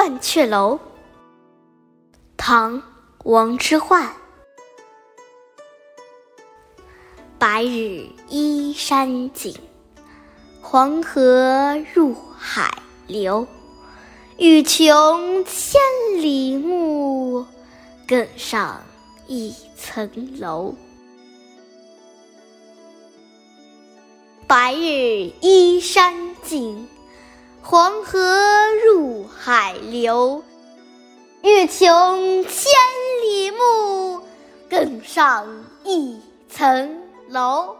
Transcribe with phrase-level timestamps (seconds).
[0.00, 0.76] 鹳雀楼》
[2.34, 2.78] 唐·
[3.24, 4.08] 王之涣。
[7.38, 9.54] 白日依山尽，
[10.62, 12.70] 黄河入海
[13.08, 13.46] 流。
[14.38, 15.78] 欲穷千
[16.16, 17.44] 里目，
[18.08, 18.82] 更上
[19.26, 20.74] 一层楼。
[24.46, 26.88] 白日依山尽，
[27.70, 28.18] 黄河
[28.84, 30.42] 入海流。
[31.40, 32.64] 欲穷千
[33.22, 34.20] 里目，
[34.68, 35.46] 更上
[35.84, 37.76] 一层楼。